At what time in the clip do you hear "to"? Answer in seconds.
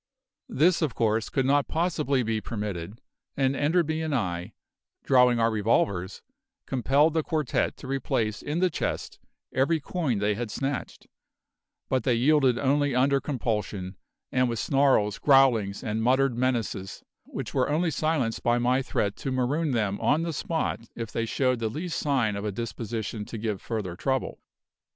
7.77-7.87, 19.17-19.31, 23.25-23.37